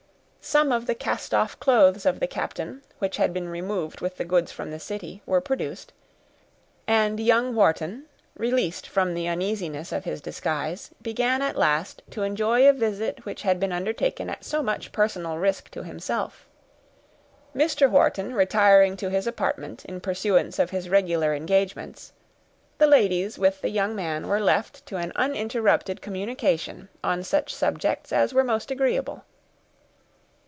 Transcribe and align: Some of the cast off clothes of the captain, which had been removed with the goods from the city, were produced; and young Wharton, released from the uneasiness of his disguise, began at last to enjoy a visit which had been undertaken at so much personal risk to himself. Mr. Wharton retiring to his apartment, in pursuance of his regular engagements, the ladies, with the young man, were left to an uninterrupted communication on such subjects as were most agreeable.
Some 0.43 0.71
of 0.71 0.87
the 0.87 0.95
cast 0.95 1.35
off 1.35 1.57
clothes 1.59 2.03
of 2.03 2.19
the 2.19 2.25
captain, 2.27 2.81
which 2.97 3.17
had 3.17 3.31
been 3.31 3.47
removed 3.47 4.01
with 4.01 4.17
the 4.17 4.25
goods 4.25 4.51
from 4.51 4.71
the 4.71 4.79
city, 4.79 5.21
were 5.27 5.39
produced; 5.39 5.93
and 6.87 7.19
young 7.19 7.53
Wharton, 7.53 8.05
released 8.35 8.87
from 8.87 9.13
the 9.13 9.27
uneasiness 9.27 9.91
of 9.91 10.03
his 10.03 10.19
disguise, 10.19 10.89
began 11.01 11.43
at 11.43 11.55
last 11.59 12.01
to 12.09 12.23
enjoy 12.23 12.67
a 12.67 12.73
visit 12.73 13.23
which 13.23 13.43
had 13.43 13.59
been 13.59 13.71
undertaken 13.71 14.31
at 14.31 14.43
so 14.43 14.63
much 14.63 14.91
personal 14.91 15.37
risk 15.37 15.69
to 15.69 15.83
himself. 15.83 16.47
Mr. 17.55 17.87
Wharton 17.87 18.33
retiring 18.33 18.97
to 18.97 19.11
his 19.11 19.27
apartment, 19.27 19.85
in 19.85 20.01
pursuance 20.01 20.57
of 20.57 20.71
his 20.71 20.89
regular 20.89 21.35
engagements, 21.35 22.13
the 22.79 22.87
ladies, 22.87 23.37
with 23.37 23.61
the 23.61 23.69
young 23.69 23.95
man, 23.95 24.27
were 24.27 24.41
left 24.41 24.87
to 24.87 24.97
an 24.97 25.13
uninterrupted 25.15 26.01
communication 26.01 26.89
on 27.03 27.21
such 27.23 27.53
subjects 27.53 28.11
as 28.11 28.33
were 28.33 28.43
most 28.43 28.71
agreeable. 28.71 29.23